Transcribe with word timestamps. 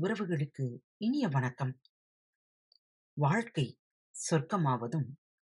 உறவுகளுக்கு 0.00 0.78
இனிய 0.96 1.28
வணக்கம். 1.28 1.80
வாழ்க்கை 3.12 3.78
சொர்க்கமாவதும், 4.30 5.06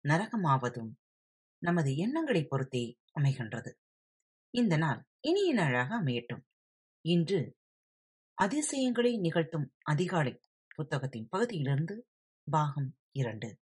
நரகமாவதும் 0.08 0.92
நமது 1.58 1.96
எண்ணங்களைப் 1.96 2.50
பொறுத்தே 2.50 2.98
அமைகின்றது. 3.20 3.74
இந்த 4.50 4.76
நாள் 4.76 5.06
இனிய 5.20 5.52
நாளாக 5.54 6.02
அமையட்டும். 6.02 6.42
இன்று 7.00 7.58
அதிசயங்களை 8.34 9.18
நிகழ்த்தும் 9.18 9.74
அதிகாலை 9.78 10.40
புத்தகத்தின் 10.74 11.28
பகுதியிலிருந்து 11.28 12.08
பாகம் 12.50 12.96
இரண்டு. 13.10 13.58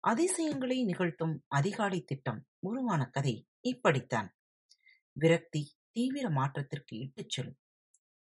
அதிசயங்களை 0.00 0.84
நிகழ்த்தும் 0.84 1.44
அதிகாலை 1.48 2.02
திட்டம் 2.02 2.46
உருவான 2.58 3.04
கதை 3.04 3.48
இப்படித்தான். 3.60 4.36
விரக்தி 5.12 5.76
தீவிர 5.90 6.30
மாற்றத்திற்கு 6.30 6.98
இட்டுச் 6.98 7.30
செல்லும். 7.30 7.58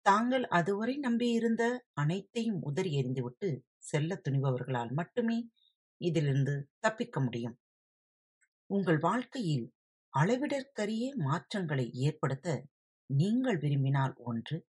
தாங்கள் 0.02 0.46
அதுவரை 0.48 0.98
நம்பியிருந்த 0.98 1.84
அனைத்தையும் 1.92 2.62
உதறி 2.62 2.90
எறிந்துவிட்டு 2.94 3.60
செல்லத் 3.78 4.28
துணிபவர்களால் 4.28 4.92
மட்டுமே 4.92 5.50
இதிலிருந்து 5.96 6.70
தப்பிக்க 6.78 7.20
முடியும். 7.20 7.58
உங்கள் 8.66 8.98
வாழ்க்கையில் 8.98 9.72
அளவிடற்கரிய 10.18 11.14
மாற்றங்களை 11.14 11.90
ஏற்படுத்த 11.92 12.66
நீங்கள் 13.06 13.58
விரும்பினால் 13.58 14.14
ஒன்று, 14.16 14.66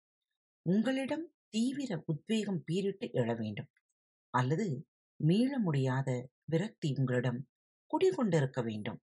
உங்களிடம் 0.63 1.33
தீவிர 1.49 2.03
உத்வேகம் 2.07 2.65
பீரிட்டு 2.65 3.11
எழ 3.13 3.37
வேண்டும். 3.37 3.69
அல்லது 4.31 4.89
மீள 5.17 5.59
முடியாத 5.59 6.29
விரக்தி 6.45 6.95
உங்களிடம் 6.99 7.47
குடிகொண்டிருக்க 7.91 8.65
வேண்டும். 8.65 9.03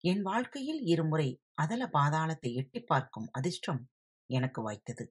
என் 0.00 0.22
வாழ்க்கையில் 0.22 0.80
இருமுறை 0.80 1.40
அதல 1.54 1.86
பாதாளத்தை 1.86 2.54
எட்டிப் 2.54 2.86
பார்க்கும் 2.86 3.28
அதிர்ஷ்டம் 3.32 3.88
எனக்கு 4.30 4.70
வாய்த்தது. 4.70 5.06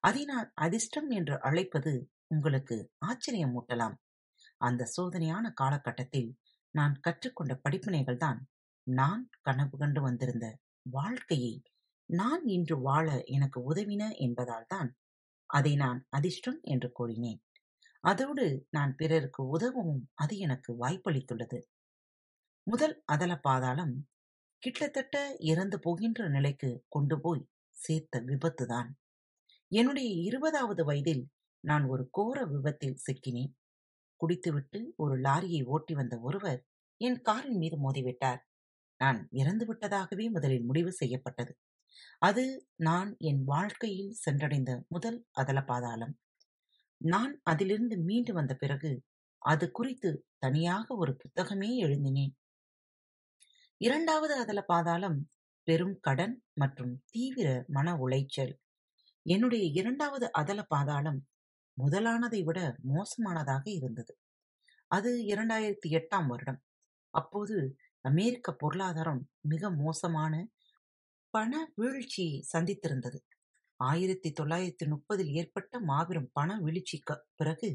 அதை 0.00 0.24
நான் 0.24 0.52
அதிர்ஷ்டம் 0.54 1.10
என்று 1.10 1.40
அழைப்பது 1.40 1.92
உங்களுக்கு 2.26 2.76
ஆச்சரியம் 2.98 3.54
ஊட்டலாம் 3.60 3.96
அந்த 4.56 4.88
சோதனையான 4.96 5.52
காலகட்டத்தில் 5.52 6.30
நான் 6.74 7.00
கற்றுக்கொண்ட 7.00 7.60
படிப்பினைகள்தான் 7.64 8.40
நான் 8.86 9.28
கனவு 9.40 9.78
கண்டு 9.78 10.00
வந்திருந்த 10.02 10.46
வாழ்க்கையை 10.90 11.54
நான் 12.10 12.44
இன்று 12.46 12.80
வாழ 12.80 13.06
எனக்கு 13.26 13.74
உதவின 13.74 14.02
என்பதால்தான் 14.18 14.90
அதை 15.50 15.76
நான் 15.76 16.06
அதிர்ஷ்டம் 16.08 16.60
என்று 16.62 16.92
கூறினேன். 16.92 17.40
அதோடு 18.04 18.66
நான் 18.70 18.94
பிறருக்கு 18.94 19.58
உதவவும் 19.58 20.02
அது 20.14 20.38
எனக்கு 20.38 20.70
வாய்ப்பளித்துள்ளது. 20.78 21.58
முதல் 22.66 23.02
அதல 23.04 23.36
பாதாளம் 23.36 23.94
கிட்டத்தட்ட 24.62 25.16
இறந்து 25.42 25.78
போகின்ற 25.78 26.28
நிலைக்கு 26.28 26.84
கொண்டு 26.88 27.20
போய் 27.20 27.48
சேர்த்த 27.76 28.20
விபத்துதான். 28.20 28.90
என்னுடைய 29.72 30.08
இருபதாவது 30.22 30.84
வயதில் 30.84 31.22
நான் 31.64 31.84
ஒரு 31.84 32.04
கோர 32.10 32.38
விபத்தில் 32.44 33.00
சிக்கினேன். 33.06 33.52
குடித்துவிட்டு 34.20 34.78
ஒரு 34.96 35.14
லாரியை 35.20 35.64
ஓட்டி 35.64 35.94
வந்த 35.94 36.14
ஒருவர் 36.20 36.60
என் 37.00 37.20
காரின் 37.20 37.58
மீது 37.58 37.76
மோதிவிட்டார். 37.76 38.40
நான் 39.00 39.28
இறந்து 39.30 39.64
விட்டதாகவே 39.66 40.26
முதலில் 40.30 40.64
முடிவு 40.64 40.92
செய்யப்பட்டது. 40.92 41.52
அது 42.18 42.44
நான் 42.76 43.16
என் 43.18 43.42
வாழ்க்கையில் 43.44 44.12
சென்றடைந்த 44.24 44.72
முதல் 44.88 45.18
அதல 45.32 45.60
பாதாளம். 45.62 46.14
நான் 47.00 47.40
அதிலிருந்து 47.42 47.96
மீண்டு 47.98 48.32
வந்த 48.32 48.54
பிறகு 48.54 48.90
அது 49.42 49.70
குறித்து 49.70 50.10
தனியாக 50.38 50.94
ஒரு 50.94 51.16
புத்தகமே 51.22 51.70
எழுந்தினேன் 51.76 52.34
இரண்டாவது 53.80 54.34
அதல 54.34 54.60
பாதாளம் 54.62 55.18
பெரும் 55.66 55.96
கடன் 56.00 56.34
மற்றும் 56.54 56.92
தீவிர 57.10 57.48
மன 57.68 57.94
உளைச்சல். 57.96 58.52
என்னுடைய 59.30 59.64
இரண்டாவது 59.72 60.26
அதல 60.32 60.62
பாதாளம் 60.62 61.20
முதலானதை 61.76 62.40
விட 62.44 62.58
மோசமானதாக 62.88 63.64
இருந்தது. 63.64 64.12
அது 64.90 65.10
இரண்டாயிரத்து 65.26 65.88
எட்டாம் 65.88 66.26
வருடம். 66.26 66.60
அப்போது 67.14 67.56
அமெரிக்க 68.04 68.52
பொருளாதாரம் 68.52 69.22
மிக 69.48 69.70
மோசமான 69.70 70.34
பண 71.34 71.72
வீழ்ச்சியை 71.74 72.46
சந்தித்திருந்தது. 72.52 73.18
ஆயிரத்தி 73.80 74.30
தொள்ளாயிரத்து 74.32 74.86
முப்பதில் 74.86 75.32
ஏற்பட்ட 75.32 75.80
மாபெரும் 75.80 76.30
பண 76.32 76.58
வீழ்ச்சிக்குப் 76.60 77.24
பிறகு 77.34 77.70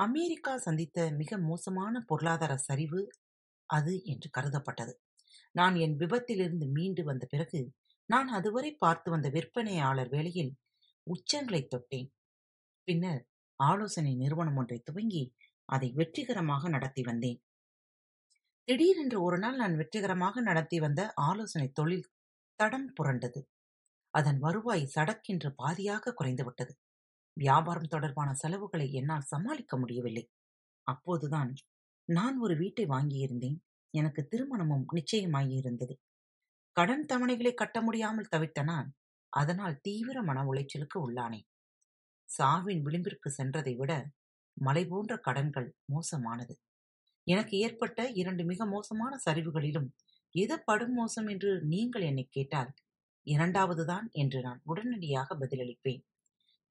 அமெரிக்கா 0.00 0.58
சந்தித்த 0.58 1.10
மிக 1.10 1.38
மோசமான 1.38 2.02
பொருளாதார 2.06 2.56
சரிவு 2.56 3.00
அது 3.70 3.94
என்று 4.04 4.28
கருதப்பட்டது. 4.38 4.94
நான் 5.52 5.76
என் 5.76 5.96
விபத்திலிருந்து 5.96 6.66
மீண்டு 6.68 7.04
வந்த 7.04 7.26
பிறகு 7.30 7.60
நான் 8.10 8.28
அதுவரை 8.28 8.74
பார்த்து 8.74 9.10
வந்த 9.10 9.30
விற்பனையாளர் 9.30 10.08
வேலையில் 10.08 10.56
உச்சங்களைத் 11.02 11.68
தொட்டேன். 11.74 12.10
பின்னர் 12.84 13.28
ஆலோசனை 13.56 14.14
நிறுவனம் 14.14 14.56
ஒன்றைத் 14.56 14.84
துவங்கி 14.84 15.34
அதை 15.64 15.92
வெற்றிகரமாக 15.92 16.68
நடத்தி 16.68 17.02
வந்தேன். 17.02 17.42
திடீரென்று 18.64 19.22
ஒரு 19.22 19.38
நாள் 19.38 19.56
நான் 19.56 19.76
வெற்றிகரமாக 19.76 20.40
நடத்தி 20.40 20.80
வந்த 20.80 21.12
ஆலோசனை 21.14 21.68
தொழில் 21.68 22.10
தடம் 22.54 22.92
புரண்டது. 23.02 23.42
அதன் 24.10 24.38
வருவாய் 24.38 24.90
சடக்கென்று 24.94 25.54
பாதியாக 25.62 26.14
குறைந்துவிட்டது. 26.18 26.70
வியாபாரம் 27.32 27.88
தொடர்பான 27.88 28.32
செலவுகளை 28.32 28.92
என்னால் 28.92 29.20
சமாளிக்க 29.20 29.78
முடியவில்லை. 29.78 30.30
அப்போதுதான் 30.82 31.54
நான் 32.04 32.40
ஒரு 32.40 32.56
வீட்டை 32.56 32.86
வாங்கியிருந்தேன். 32.86 33.58
எனக்கு 33.90 34.28
திருமணமும் 34.30 34.84
நிச்சயமாகியிருந்தது. 34.92 35.94
கடன் 36.76 37.06
தவணைகளை 37.12 37.54
கட்ட 37.54 37.82
முடியாமல் 37.82 38.28
தவித்த 38.36 38.62
நான் 38.62 38.88
அதனால் 39.32 39.80
தீவிர 39.80 40.22
மன 40.22 40.44
உளைச்சலுக்கு 40.44 40.98
உள்ளானேன். 40.98 41.48
சாவின் 42.28 42.82
விளிம்பிற்கு 42.82 43.28
சென்றதை 43.38 43.76
விட 43.76 43.92
மலை 44.56 44.86
போன்ற 44.86 45.16
கடன்கள் 45.16 45.76
மோசமானது. 45.84 46.54
எனக்கு 47.26 47.58
ஏற்பட்ட 47.58 48.08
இரண்டு 48.10 48.44
மிக 48.44 48.66
மோசமான 48.66 49.18
சரிவுகளிலும் 49.30 49.88
எது 50.34 50.64
படுமோசம் 50.72 51.30
என்று 51.30 51.62
நீங்கள் 51.64 52.02
என்னைக் 52.02 52.32
கேட்டால் 52.32 52.70
இரண்டாவதுதான் 53.26 54.10
என்று 54.12 54.40
நான் 54.40 54.60
உடனடியாக 54.64 55.36
பதிலளிப்பேன். 55.38 56.02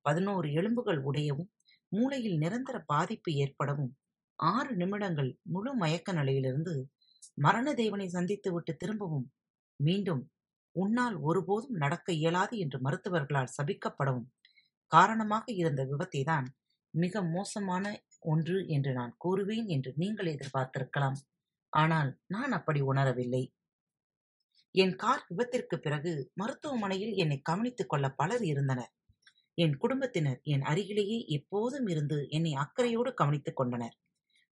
பதினோரு 0.06 0.54
எலும்புகள் 0.54 1.04
உடையவும் 1.04 1.52
மூளையில் 1.92 2.38
நிரந்தர 2.38 2.80
பாதிப்பு 2.86 3.32
ஏற்படவும் 3.34 3.94
ஆறு 4.40 4.76
நிமிடங்கள் 4.76 5.40
முழு 5.42 5.76
மயக்க 5.76 6.12
நிலையிலிருந்து 6.12 6.74
மரண 7.36 7.74
தேவனை 7.74 8.08
சந்தித்துவிட்டு 8.08 8.74
திரும்பவும் 8.78 9.28
மீண்டும் 9.80 10.24
உன்னால் 10.76 11.16
ஒருபோதும் 11.22 11.78
நடக்க 11.78 12.12
இயலாது 12.14 12.56
என்று 12.58 12.78
மருத்துவர்களால் 12.80 13.54
சபிக்கப்படவும் 13.58 14.28
காரணமாக 14.92 15.46
இருந்த 15.54 15.82
விபத்தைதான் 15.84 16.48
மிக 16.94 17.22
மோசமான 17.30 17.86
ஒன்று 18.20 18.58
என்று 18.68 18.92
நான் 18.94 19.14
கூறுவேன் 19.26 19.68
என்று 19.68 19.92
நீங்கள் 19.96 20.26
எதிர்பார்த்திருக்கலாம். 20.26 21.18
ஆனால் 21.74 22.10
நான் 22.28 22.52
அப்படி 22.52 22.80
உணரவில்லை. 22.82 23.44
என் 24.76 24.96
கார் 24.96 25.24
விபத்திற்கு 25.30 25.76
பிறகு 25.78 26.12
மருத்துவமனையில் 26.34 27.14
என்னை 27.16 27.38
கவனித்துக் 27.42 27.90
கொள்ள 27.90 28.06
பலர் 28.12 28.44
இருந்தனர். 28.44 28.92
என் 29.58 29.76
குடும்பத்தினர் 29.78 30.40
என் 30.44 30.62
அருகிலேயே 30.62 31.20
எப்போதும் 31.30 31.88
இருந்து 31.88 32.18
என்னை 32.30 32.54
அக்கறையோடு 32.56 33.14
கவனித்துக் 33.14 33.56
கொண்டனர். 33.56 33.96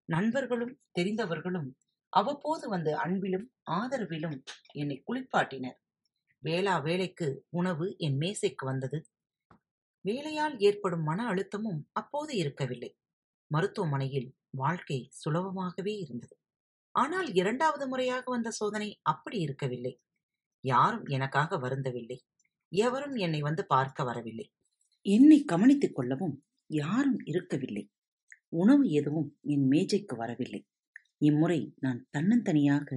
நண்பர்களும் 0.09 0.73
தெரிந்தவர்களும் 0.99 1.69
அவ்வப்போது 2.09 2.69
வந்து 2.69 2.91
அன்பிலும் 2.97 3.47
ஆதரவிலும் 3.71 4.43
என்னை 4.73 5.03
குளிப்பாட்டினர். 5.07 5.77
வேளா 6.43 6.81
வேளைக்கு 6.81 7.45
உணவு 7.49 7.95
என் 7.97 8.17
மேசைக்கு 8.17 8.65
வந்தது. 8.65 9.09
வேலையால் 10.01 10.59
ஏற்படும் 10.59 11.03
மன 11.03 11.33
அழுத்தமும் 11.33 11.81
அப்போது 11.91 12.35
இருக்கவில்லை. 12.35 12.97
மருத்துவமனையில் 13.47 14.35
வாழ்க்கை 14.49 15.11
சுலபமாகவே 15.25 15.97
இருந்தது. 15.99 16.37
ஆனால் 16.91 17.33
இரண்டாவது 17.33 17.87
முறையாக 17.87 18.31
வந்த 18.31 18.49
சோதனை 18.49 18.99
அப்படி 19.01 19.39
இருக்கவில்லை. 19.39 20.01
யாரும் 20.61 21.05
எனக்காக 21.05 21.57
வருந்தவில்லை. 21.57 22.17
எவரும் 22.69 23.15
என்னை 23.15 23.39
வந்து 23.39 23.65
பார்க்க 23.65 24.03
வரவில்லை. 24.03 24.53
என்னை 25.01 25.43
கவனித்துக் 25.43 25.95
கொள்ளவும் 25.95 26.45
யாரும் 26.67 27.19
இருக்கவில்லை. 27.25 27.89
உணவு 28.49 28.89
எதுவும் 28.89 29.37
என் 29.41 29.67
மேஜைக்கு 29.67 30.15
வரவில்லை. 30.15 30.67
இம்முறை 31.21 31.73
நான் 31.79 32.07
தன்னந்தனியாக 32.17 32.89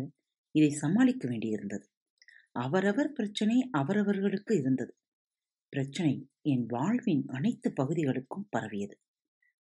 இதை 0.51 0.71
சமாளிக்க 0.71 1.29
வேண்டியிருந்தது. 1.29 1.87
அவரவர் 2.53 3.13
பிரச்சனை 3.13 3.69
அவரவர்களுக்கு 3.71 4.57
இருந்தது. 4.57 4.93
பிரச்சனை 5.69 6.15
என் 6.43 6.67
வாழ்வின் 6.67 7.27
அனைத்து 7.27 7.73
பகுதிகளுக்கும் 7.73 8.49
பரவியது. 8.51 8.97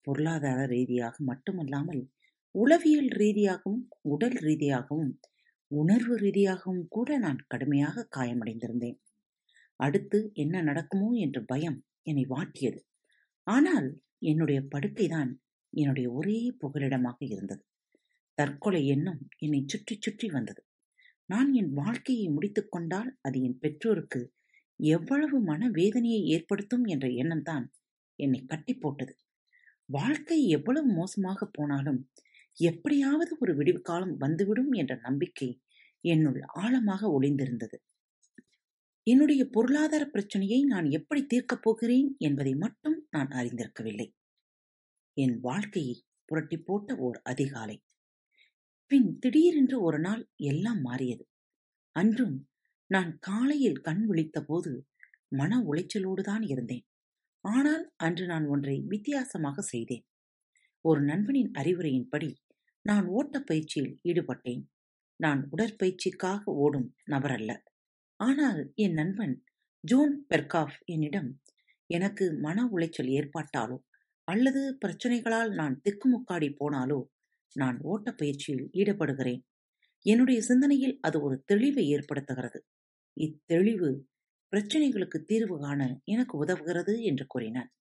பொருளாதார 0.01 0.65
ரீதியாக 0.65 1.15
மட்டுமல்லாமல் 1.23 2.03
உளவியல் 2.51 3.07
ரீதியாகவும் 3.07 3.87
உடல் 4.01 4.37
ரீதியாகவும் 4.37 5.19
உணர்வு 5.67 6.15
ரீதியாகவும் 6.17 6.87
கூட 6.87 7.17
நான் 7.17 7.41
கடுமையாக 7.47 8.07
காயமடைந்திருந்தேன். 8.17 8.97
அடுத்து 9.75 10.31
என்ன 10.33 10.61
நடக்குமோ 10.61 11.09
என்ற 11.11 11.41
பயம் 11.41 11.77
என்னை 12.01 12.25
வாட்டியது. 12.29 12.79
ஆனால் 13.47 13.87
என்னுடைய 14.19 14.59
படுக்கைதான் 14.75 15.31
என்னுடைய 15.73 16.11
ஒரே 16.11 16.55
புகலிடமாக 16.59 17.17
இருந்தது. 17.19 17.63
தற்கொலை 18.39 18.87
எண்ணம் 18.87 19.21
என்னைச் 19.37 19.67
சுற்றி 19.67 19.97
சுற்றி 20.01 20.27
வந்தது. 20.29 20.61
நான் 21.25 21.53
என் 21.53 21.73
வாழ்க்கையை 21.73 22.27
முடித்துக்கொண்டால் 22.29 23.09
அது 23.21 23.41
என் 23.41 23.59
பெற்றோருக்கு 23.59 24.21
எவ்வளவு 24.79 25.39
மன 25.39 25.69
வேதனையை 25.69 26.21
ஏற்படுத்தும் 26.25 26.85
என்ற 26.85 27.07
எண்ணம்தான் 27.07 27.65
என்னை 28.19 28.45
கட்டி 28.45 28.73
போட்டது. 28.73 29.13
வாழ்க்கை 29.89 30.47
எவ்வளவு 30.47 30.87
மோசமாக 30.93 31.45
போனாலும் 31.45 31.99
எப்படியாவது 32.57 33.37
ஒரு 33.39 33.55
விடிவு 33.55 33.81
காலம் 33.81 34.17
வந்துவிடும் 34.17 34.71
என்ற 34.71 34.99
நம்பிக்கை 35.03 35.49
என்னுள் 36.03 36.41
ஆழமாக 36.41 37.21
ஒளிந்திருந்தது. 37.21 37.77
என்னுடைய 39.07 39.41
பொருளாதார 39.49 40.05
பிரச்சனையை 40.05 40.63
நான் 40.63 40.87
எப்படி 40.89 41.21
தீர்க்கப் 41.25 41.61
போகிறேன் 41.61 42.15
என்பதை 42.17 42.55
மட்டும் 42.55 42.97
நான் 43.11 43.27
அறிந்திருக்கவில்லை. 43.27 44.07
என் 45.17 45.39
வாழ்க்கையை 45.39 45.95
புரட்டி 46.25 46.57
போட்ட 46.59 46.95
ஓர் 46.95 47.19
அதிகாலை. 47.23 47.77
பின் 48.91 49.19
திடீரென்று 49.19 49.81
ஒரு 49.81 49.99
நாள் 49.99 50.29
எல்லாம் 50.43 50.81
மாறியது. 50.81 51.23
அன்றும் 51.95 52.37
நான் 52.87 53.17
காலையில் 53.19 53.81
கண் 53.81 54.05
விழித்த 54.05 54.41
போது 54.41 54.71
மன 55.27 55.59
உளைச்சலோடுதான் 55.59 56.43
இருந்தேன். 56.49 56.85
ஆனால் 57.45 57.83
அன்று 57.97 58.25
நான் 58.25 58.45
ஒன்றை 58.45 58.75
வித்தியாசமாக 58.87 59.61
செய்தேன். 59.61 60.05
ஒரு 60.85 61.01
நண்பனின் 61.01 61.51
அறிவுரையின்படி 61.51 62.29
நான் 62.85 63.05
ஓட்டப் 63.07 63.45
பயிற்சியில் 63.45 63.99
ஈடுபட்டேன். 64.03 64.63
நான் 65.19 65.49
உடற்பயிற்சிக்காக 65.51 66.41
ஓடும் 66.55 66.95
நபரல்ல 67.11 67.51
ஆனால் 68.19 68.73
என் 68.75 68.93
நண்பன் 68.93 69.35
ஜோன் 69.83 70.25
பெர்காஃப் 70.29 70.79
என்னிடம் 70.85 71.29
எனக்கு 71.89 72.25
மன 72.39 72.65
உளைச்சல் 72.71 73.11
ஏற்பட்டாலோ 73.11 73.77
அல்லது 74.27 74.77
பிரச்சனைகளால் 74.85 75.53
நான் 75.53 75.81
திக்குமுக்காடி 75.83 76.49
போனாலோ 76.59 76.99
நான் 77.55 77.79
ஓட்டப் 77.83 78.17
பயிற்சியில் 78.17 78.69
ஈடுபடுகிறேன். 78.73 79.41
என்னுடைய 80.05 80.41
சிந்தனையில் 80.41 80.99
அது 81.01 81.21
ஒரு 81.21 81.43
தெளிவை 81.53 81.85
ஏற்படுத்துகிறது. 81.87 82.59
இத்தெளிவு 83.17 83.89
பிரச்சனைகளுக்கு 84.53 85.19
தீர்வு 85.25 85.59
காண 85.59 85.81
எனக்கு 86.05 86.45
உதவுகிறது 86.45 87.01
என்று 87.03 87.25
கூறினான் 87.27 87.71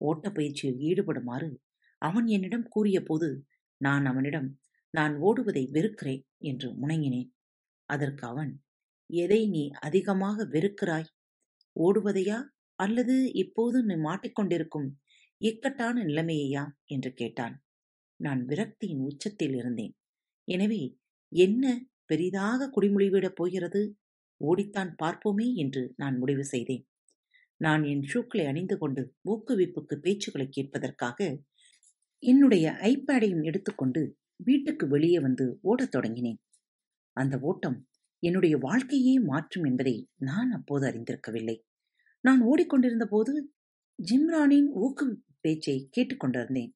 ஓட்டப் 0.00 0.34
பயிற்சியில் 0.34 0.78
ஈடுபடுமாறு 0.80 1.50
அவன் 1.98 2.26
என்னிடம் 2.26 2.68
கூறிய 2.68 3.02
போது 3.02 3.28
நான் 3.76 4.06
அவனிடம் 4.06 4.48
நான் 4.90 5.14
ஓடுவதை 5.18 5.70
வெறுக்கிறேன் 5.70 6.26
என்று 6.38 6.68
முணங்கினேன் 6.72 7.30
அதற்கு 7.88 8.26
அவன் 8.26 8.52
எதை 9.10 9.48
நீ 9.48 9.70
அதிகமாக 9.80 10.44
வெறுக்கிறாய்? 10.44 11.08
ஓடுவதையா? 11.76 12.38
அல்லது 12.78 13.32
இப்போது 13.32 13.84
நீ 13.84 13.94
மாட்டிக்கொண்டிருக்கும் 13.94 14.88
இக்கட்டான 15.40 16.04
நிலைமையையா? 16.04 16.64
என்று 16.84 17.14
கேட்டான். 17.14 17.62
நான் 18.22 18.40
விரக்தியின் 18.46 19.02
உச்சத்தில் 19.02 19.54
இருந்தேன். 19.54 19.94
எனவே 20.48 20.82
என்ன 21.32 21.64
பெரிதாக 22.04 22.70
குடிமொழிவிடப் 22.76 23.36
போகிறது? 23.36 23.82
ஓடித்தான் 24.40 24.92
பார்ப்போமே 25.02 25.46
என்று 25.54 25.82
நான் 25.96 26.16
முடிவு 26.18 26.44
செய்தேன். 26.44 26.84
நான் 27.60 27.82
என் 27.84 28.04
ஷூக்களை 28.12 28.44
அணிந்து 28.46 28.76
கொண்டு 28.78 29.02
ஊக்குவிப்புக்கு 29.24 29.96
பேச்சுக்களை 30.04 30.46
கேட்பதற்காக 30.48 31.18
என்னுடைய 32.22 32.66
ஐபேடையும் 32.90 33.44
எடுத்துக்கொண்டு 33.44 34.02
வீட்டுக்கு 34.40 34.84
வெளியே 34.88 35.18
வந்து 35.18 35.44
ஓடத் 35.62 35.94
தொடங்கினேன். 35.96 36.40
அந்த 37.16 37.34
ஓட்டம் 37.40 37.78
என்னுடைய 38.22 38.54
வாழ்க்கையே 38.58 39.14
மாற்றும் 39.22 39.64
என்பதை 39.64 39.96
நான் 40.20 40.50
அப்போது 40.50 40.84
அறிந்திருக்கவில்லை. 40.90 41.56
நான் 42.24 42.40
ஓடிக்கொண்டிருந்த 42.42 43.06
போது 43.06 43.32
ஜிம்ரானின் 43.98 44.68
ஊக்குவிப்பு 44.82 45.32
பேச்சை 45.40 45.76
கேட்டுக்கொண்டிருந்தேன் 45.96 46.72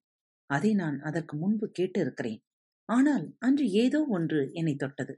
அதை 0.50 0.70
நான் 0.74 0.98
அதற்கு 1.00 1.34
முன்பு 1.36 1.66
கேட்டு 1.70 2.00
இருக்கிறேன் 2.00 2.40
ஆனால் 2.88 3.24
அன்று 3.38 3.66
ஏதோ 3.74 4.00
ஒன்று 4.08 4.40
என்னை 4.52 4.74
தொட்டது. 4.76 5.14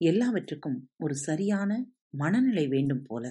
எல்லாவற்றுக்கும் 0.00 0.78
ஒரு 0.96 1.14
சரியான 1.18 1.70
மனநிலை 2.10 2.64
வேண்டும் 2.68 3.04
போல. 3.04 3.24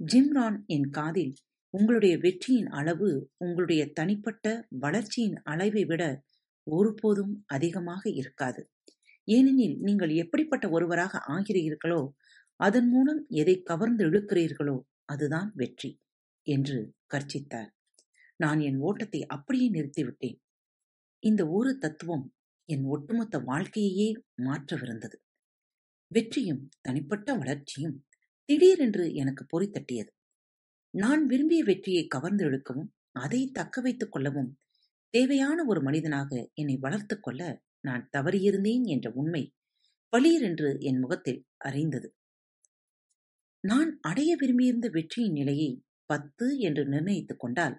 ஜிம்ரான் 0.00 0.58
என் 0.66 0.88
காதில் 0.90 1.34
உங்களுடைய 1.74 2.14
வெற்றியின் 2.18 2.70
அளவு 2.70 3.08
உங்களுடைய 3.38 3.82
தனிப்பட்ட 3.92 4.46
வளர்ச்சியின் 4.78 5.36
அளவை 5.44 5.82
விட 5.84 6.02
ஒருபோதும் 6.66 7.34
அதிகமாக 7.46 8.02
இருக்காது. 8.10 8.62
ஏனெனில் 9.28 9.76
நீங்கள் 9.78 10.12
எப்படிப்பட்ட 10.14 10.66
ஒருவராக 10.68 11.22
ஆகிறீர்களோ 11.28 12.00
அதன் 12.60 12.88
மூலம் 12.88 13.22
எதை 13.34 13.62
கவர்ந்து 13.62 14.04
இழுக்கிறீர்களோ 14.04 14.76
அதுதான் 15.04 15.50
வெற்றி 15.54 15.90
என்று 16.46 16.78
கர்ச்சித்தார் 17.14 17.70
நான் 18.40 18.60
என் 18.60 18.78
ஓட்டத்தை 18.78 19.26
அப்படியே 19.26 19.68
நிறுத்திவிட்டேன். 19.70 20.38
இந்த 21.22 21.42
ஒரு 21.48 21.78
தத்துவம் 21.78 22.24
என் 22.68 22.84
ஒட்டுமொத்த 22.84 23.38
வாழ்க்கையையே 23.38 24.08
மாற்றவிருந்தது. 24.42 25.16
வெற்றியும் 26.10 26.68
தனிப்பட்ட 26.80 27.34
வளர்ச்சியும் 27.34 27.96
திடீரென்று 28.48 29.04
எனக்கு 29.14 29.42
பொறித்தட்டியது 29.44 30.10
நான் 30.94 31.26
விரும்பிய 31.26 31.62
வெற்றியை 31.64 32.08
கவர்ந்தெழுக்கவும் 32.14 32.90
அதை 33.12 33.40
தக்க 33.52 33.80
வைத்துக் 33.80 34.12
கொள்ளவும் 34.12 34.50
தேவையான 35.14 35.58
ஒரு 35.64 35.82
மனிதனாக 35.82 36.30
என்னை 36.54 36.76
வளர்த்து 36.76 37.16
கொள்ள 37.20 37.40
நான் 37.80 38.08
தவறியிருந்தேன் 38.16 38.84
என்ற 38.84 39.10
உண்மை 39.12 39.42
பளியரென்று 40.12 40.70
என் 40.80 40.98
முகத்தில் 40.98 41.40
அறைந்தது 41.56 42.08
நான் 43.64 43.90
அடைய 44.00 44.36
விரும்பியிருந்த 44.36 44.88
வெற்றியின் 44.88 45.32
நிலையை 45.32 45.70
பத்து 46.10 46.46
என்று 46.58 46.82
நிர்ணயித்துக் 46.86 47.40
கொண்டால் 47.40 47.76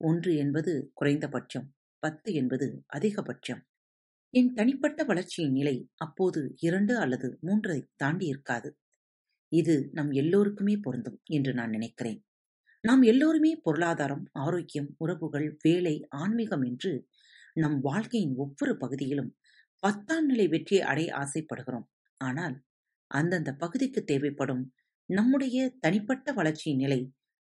ஒன்று 0.00 0.32
என்பது 0.36 0.72
குறைந்தபட்சம் 0.94 1.68
பத்து 2.02 2.30
என்பது 2.34 2.66
அதிகபட்சம். 2.96 3.62
என் 4.34 4.50
தனிப்பட்ட 4.52 5.04
வளர்ச்சியின் 5.04 5.52
நிலை 5.52 5.76
அப்போது 5.96 6.40
இரண்டு 6.60 6.94
அல்லது 6.96 7.28
மூன்றை 7.40 7.78
தாண்டி 7.96 8.26
இருக்காது. 8.26 8.70
இது 9.52 9.74
நம் 9.92 10.10
எல்லோருக்குமே 10.12 10.74
பொருந்தும் 10.76 11.18
என்று 11.30 11.52
நான் 11.54 11.70
நினைக்கிறேன். 11.70 12.20
நாம் 12.84 13.02
எல்லோருமே 13.02 13.52
பொருளாதாரம் 13.62 14.24
ஆரோக்கியம் 14.38 14.90
உறவுகள் 14.98 15.48
வேலை 15.62 15.94
ஆன்மீகம் 16.16 16.62
என்று 16.62 16.92
நம் 17.56 17.78
வாழ்க்கையின் 17.80 18.34
ஒவ்வொரு 18.36 18.74
பகுதியிலும் 18.76 19.30
பத்தாம் 19.82 20.26
நிலை 20.26 20.46
வெற்றியை 20.48 20.82
அடைய 20.84 21.10
ஆசைப்படுகிறோம். 21.16 21.86
ஆனால் 22.20 22.56
அந்தந்த 23.10 23.50
பகுதிக்கு 23.54 24.00
தேவைப்படும் 24.04 24.64
நம்முடைய 25.08 25.58
தனிப்பட்ட 25.80 26.32
வளர்ச்சியின் 26.32 26.76
நிலை 26.76 27.00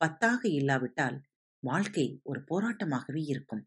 பத்தாக 0.02 0.42
இல்லாவிட்டால் 0.52 1.18
வாழ்க்கை 1.64 2.20
ஒரு 2.24 2.40
போராட்டமாகவே 2.52 3.22
இருக்கும். 3.26 3.64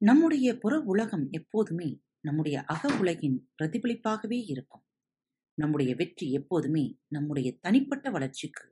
நம்முடைய 0.00 0.48
புற 0.58 0.74
உலகம் 0.80 1.28
எப்போதுமே 1.30 1.88
நம்முடைய 2.20 2.62
அக 2.64 2.90
உலகின் 2.98 3.50
பிரதிபலிப்பாகவே 3.56 4.38
இருக்கும். 4.44 4.84
நம்முடைய 5.54 5.94
வெற்றி 5.94 6.26
எப்போதுமே 6.32 6.84
நம்முடைய 7.08 7.48
தனிப்பட்ட 7.60 8.10
வளர்ச்சிக்கு 8.10 8.66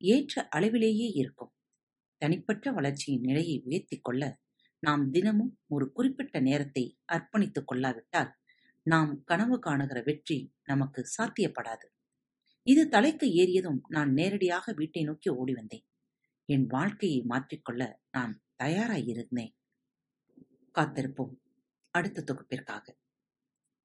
ஏற்ற 0.00 0.48
அளவிலேயே 0.48 1.08
இருக்கும். 1.08 1.52
தனிப்பட்ட 2.22 2.72
வளர்ச்சியின் 2.72 3.20
நிலையை 3.20 3.56
உயர்த்திக் 3.64 4.04
கொள்ள 4.04 4.22
நாம் 4.82 5.10
தினமும் 5.10 5.52
ஒரு 5.66 5.92
குறிப்பிட்ட 5.92 6.40
நேரத்தை 6.40 6.84
அர்ப்பணித்துக் 7.12 7.66
கொள்ளாவிட்டால் 7.66 8.32
நாம் 8.86 9.12
கனவு 9.24 9.58
காணுகிற 9.58 10.02
வெற்றி 10.02 10.38
நமக்கு 10.64 11.00
சாத்தியப்படாது. 11.16 11.86
இது 12.66 12.88
தலைக்கு 12.88 13.26
ஏறியதும் 13.26 13.80
நான் 13.88 14.12
நேரடியாக 14.12 14.72
வீட்டை 14.72 15.02
நோக்கி 15.02 15.30
ஓடி 15.30 15.54
வந்தேன். 15.54 15.84
என் 16.50 16.66
வாழ்க்கையை 16.66 17.24
மாற்றிக்கொள்ள 17.28 18.00
நான் 18.10 18.42
தயாராயிருந்தேன். 18.62 19.56
காத்திருப்போம். 20.74 21.40
அடுத்த 21.90 22.22
தொகுப்பிற்காக. 22.22 22.98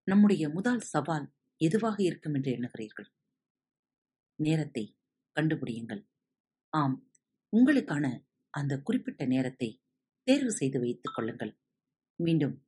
நம்முடைய 0.04 0.50
முதல் 0.50 0.80
சவால் 0.80 1.34
எதுவாக 1.58 2.04
இருக்கும் 2.04 2.34
என்று 2.34 2.52
எண்ணுகிறீர்கள்? 2.52 3.10
நேரத்தை 4.36 4.98
கண்டுபிடியுங்கள். 5.40 6.08
ஆம். 6.70 7.12
உங்களுக்கான 7.58 8.26
அந்த 8.50 8.78
குறிப்பிட்ட 8.78 9.26
நேரத்தை 9.26 9.82
தேர்வு 10.24 10.52
செய்து 10.52 10.80
வைத்துக் 10.80 11.14
கொள்ளுங்கள். 11.16 11.60
மீண்டும் 12.16 12.68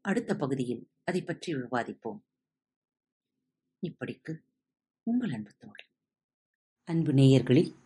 அடுத்த 0.00 0.36
பகுதியில் 0.36 0.90
அதை 1.04 1.22
பற்றி 1.22 1.54
விவாதிப்போம். 1.54 2.20
இப்படிக்கு 3.86 4.38
உங்கள் 5.02 5.30
அன்பு 5.30 5.54
தோழி. 5.56 5.84
அன்பு 6.84 7.12
நேயர்களில் 7.12 7.85